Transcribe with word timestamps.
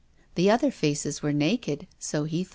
The 0.33 0.49
other 0.49 0.71
faces 0.71 1.21
were 1.21 1.31
naked. 1.31 1.85
So 1.99 2.23
he 2.23 2.43
thought. 2.43 2.49